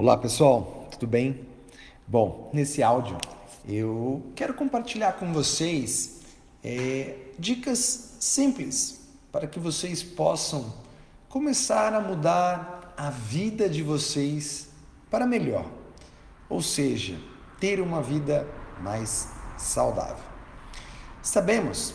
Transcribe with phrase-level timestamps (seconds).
[0.00, 1.46] Olá pessoal, tudo bem?
[2.08, 3.18] Bom, nesse áudio
[3.68, 6.22] eu quero compartilhar com vocês
[6.64, 8.98] é, dicas simples
[9.30, 10.72] para que vocês possam
[11.28, 14.70] começar a mudar a vida de vocês
[15.10, 15.66] para melhor,
[16.48, 17.18] ou seja,
[17.60, 18.48] ter uma vida
[18.80, 19.28] mais
[19.58, 20.24] saudável.
[21.20, 21.92] Sabemos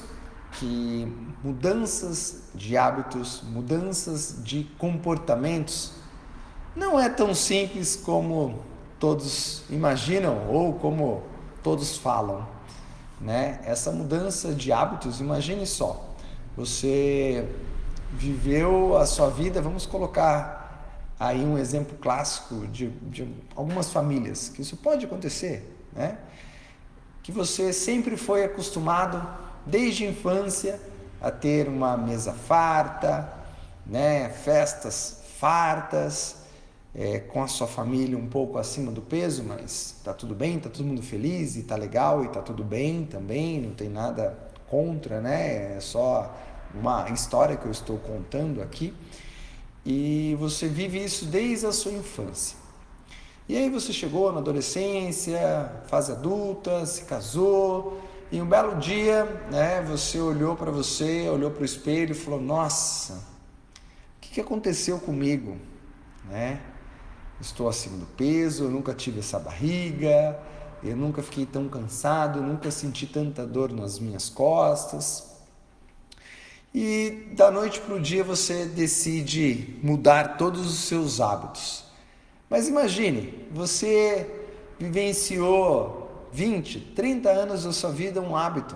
[0.60, 1.12] que
[1.44, 6.05] mudanças de hábitos, mudanças de comportamentos
[6.76, 8.60] não é tão simples como
[9.00, 11.24] todos imaginam ou como
[11.64, 12.48] todos falam,
[13.20, 13.60] né?
[13.64, 16.06] Essa mudança de hábitos, imagine só,
[16.56, 17.48] você
[18.12, 20.64] viveu a sua vida, vamos colocar
[21.20, 26.18] aí um exemplo clássico de, de algumas famílias, que isso pode acontecer, né?
[27.24, 29.26] Que você sempre foi acostumado
[29.66, 30.80] desde a infância
[31.22, 33.34] a ter uma mesa farta,
[33.86, 34.30] né?
[34.30, 36.45] Festas fartas,
[36.98, 40.70] é, com a sua família um pouco acima do peso, mas tá tudo bem, tá
[40.70, 44.38] todo mundo feliz e tá legal e tá tudo bem também, não tem nada
[44.68, 45.76] contra, né?
[45.76, 46.34] É só
[46.74, 48.94] uma história que eu estou contando aqui.
[49.86, 52.58] E você vive isso desde a sua infância.
[53.48, 59.84] E aí você chegou na adolescência, fase adulta, se casou, e um belo dia, né,
[59.84, 64.98] você olhou para você, olhou para o espelho e falou: "Nossa, o que, que aconteceu
[64.98, 65.58] comigo?",
[66.28, 66.60] né?
[67.40, 70.40] Estou acima do peso, eu nunca tive essa barriga,
[70.84, 75.36] eu nunca fiquei tão cansado, nunca senti tanta dor nas minhas costas.
[76.74, 81.86] E da noite para o dia você decide mudar todos os seus hábitos.
[82.50, 84.46] Mas imagine, você
[84.78, 88.76] vivenciou 20, 30 anos da sua vida um hábito.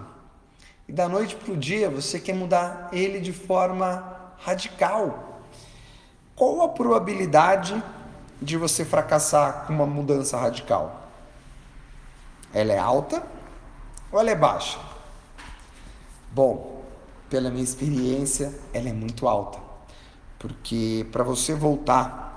[0.88, 5.42] E da noite para o dia você quer mudar ele de forma radical.
[6.36, 7.84] Qual a probabilidade
[8.42, 11.10] de você fracassar com uma mudança radical?
[12.54, 13.24] Ela é alta
[14.12, 14.80] ou ela é baixa?
[16.32, 16.84] Bom,
[17.30, 19.60] pela minha experiência, ela é muito alta.
[20.38, 22.30] Porque para você voltar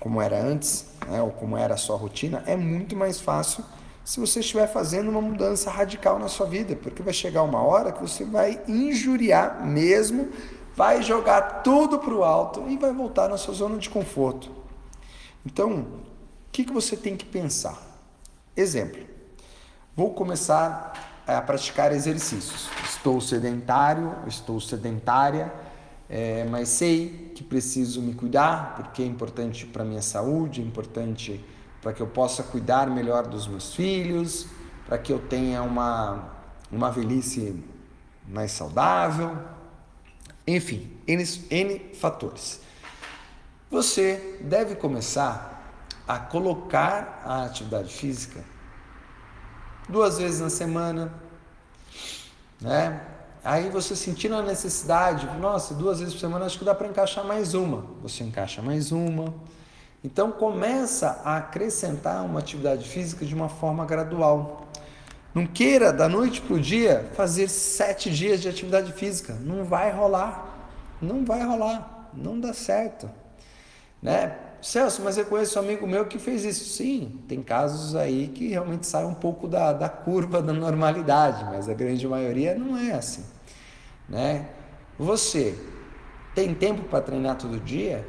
[0.00, 3.64] como era antes, né, ou como era a sua rotina, é muito mais fácil
[4.04, 7.90] se você estiver fazendo uma mudança radical na sua vida, porque vai chegar uma hora
[7.90, 10.28] que você vai injuriar mesmo,
[10.76, 14.48] vai jogar tudo para o alto e vai voltar na sua zona de conforto.
[15.46, 17.80] Então, o que, que você tem que pensar?
[18.56, 19.00] Exemplo,
[19.94, 22.68] vou começar a praticar exercícios.
[22.84, 25.54] Estou sedentário, estou sedentária,
[26.10, 31.44] é, mas sei que preciso me cuidar porque é importante para minha saúde, é importante
[31.80, 34.48] para que eu possa cuidar melhor dos meus filhos,
[34.84, 36.28] para que eu tenha uma,
[36.72, 37.62] uma velhice
[38.28, 39.38] mais saudável,
[40.44, 42.65] enfim, N, N fatores.
[43.70, 45.56] Você deve começar
[46.06, 48.44] a colocar a atividade física
[49.88, 51.12] duas vezes na semana,
[52.60, 53.00] né?
[53.44, 57.24] Aí você sentindo a necessidade, nossa, duas vezes por semana acho que dá para encaixar
[57.24, 57.84] mais uma.
[58.02, 59.34] Você encaixa mais uma.
[60.02, 64.68] Então começa a acrescentar uma atividade física de uma forma gradual.
[65.34, 69.34] Não queira da noite para o dia fazer sete dias de atividade física.
[69.34, 70.72] Não vai rolar.
[71.00, 72.10] Não vai rolar.
[72.14, 73.10] Não dá certo.
[74.02, 74.36] Né?
[74.60, 76.64] Celso, mas eu conheço um amigo meu que fez isso.
[76.64, 81.68] Sim, tem casos aí que realmente saem um pouco da, da curva da normalidade, mas
[81.68, 83.24] a grande maioria não é assim.
[84.08, 84.48] Né?
[84.98, 85.58] Você
[86.34, 88.06] tem tempo para treinar todo dia?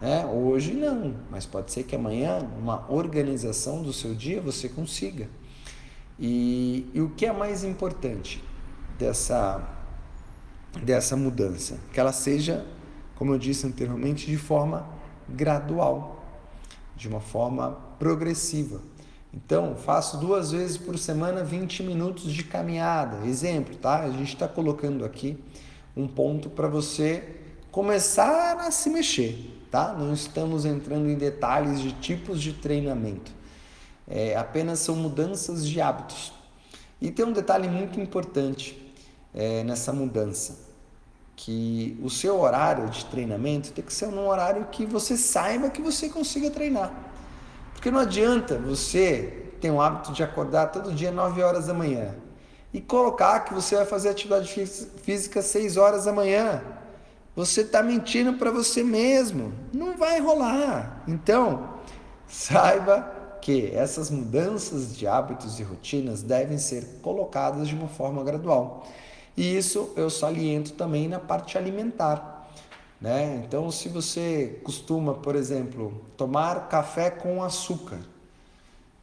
[0.00, 0.24] Né?
[0.26, 5.28] Hoje não, mas pode ser que amanhã, uma organização do seu dia, você consiga.
[6.18, 8.42] E, e o que é mais importante
[8.98, 9.62] dessa,
[10.82, 11.78] dessa mudança?
[11.92, 12.66] Que ela seja
[13.18, 14.88] como eu disse anteriormente, de forma
[15.28, 16.24] gradual,
[16.94, 18.80] de uma forma progressiva.
[19.34, 23.26] Então, faço duas vezes por semana 20 minutos de caminhada.
[23.26, 24.04] Exemplo, tá?
[24.04, 25.36] A gente está colocando aqui
[25.96, 27.40] um ponto para você
[27.72, 29.92] começar a se mexer, tá?
[29.92, 33.32] Não estamos entrando em detalhes de tipos de treinamento.
[34.06, 36.32] É, apenas são mudanças de hábitos.
[37.00, 38.80] E tem um detalhe muito importante
[39.34, 40.67] é, nessa mudança
[41.40, 45.80] que o seu horário de treinamento tem que ser num horário que você saiba que
[45.80, 46.92] você consiga treinar.
[47.72, 52.16] Porque não adianta você ter um hábito de acordar todo dia 9 horas da manhã
[52.74, 54.52] e colocar que você vai fazer atividade
[55.00, 56.60] física 6 horas da manhã.
[57.36, 59.52] Você está mentindo para você mesmo.
[59.72, 61.04] Não vai rolar.
[61.06, 61.74] Então,
[62.26, 68.84] saiba que essas mudanças de hábitos e rotinas devem ser colocadas de uma forma gradual.
[69.38, 72.50] E isso eu saliento também na parte alimentar.
[73.00, 73.40] Né?
[73.44, 78.00] Então, se você costuma, por exemplo, tomar café com açúcar,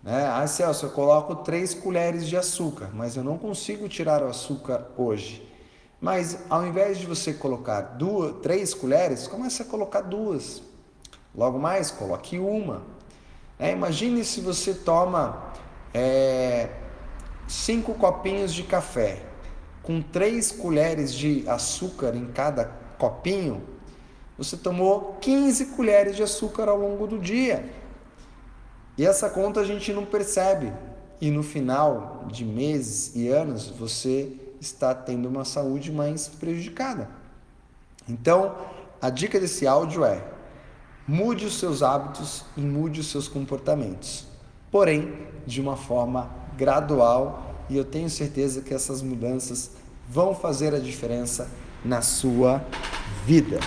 [0.03, 0.27] né?
[0.27, 4.89] Ah, Celso, eu coloco três colheres de açúcar, mas eu não consigo tirar o açúcar
[4.97, 5.41] hoje.
[6.01, 10.61] Mas ao invés de você colocar duas, três colheres, comece a colocar duas.
[11.33, 12.83] Logo mais, coloque uma.
[13.57, 15.53] É, imagine se você toma
[15.93, 16.71] é,
[17.47, 19.33] cinco copinhos de café
[19.85, 22.65] com três colheres de açúcar em cada
[22.97, 23.61] copinho,
[24.37, 27.69] você tomou 15 colheres de açúcar ao longo do dia.
[28.97, 30.73] E essa conta a gente não percebe.
[31.21, 37.09] E no final de meses e anos, você está tendo uma saúde mais prejudicada.
[38.07, 38.55] Então,
[39.01, 40.21] a dica desse áudio é:
[41.07, 44.27] mude os seus hábitos e mude os seus comportamentos.
[44.69, 49.71] Porém, de uma forma gradual, e eu tenho certeza que essas mudanças
[50.09, 51.49] vão fazer a diferença
[51.83, 52.63] na sua
[53.25, 53.59] vida.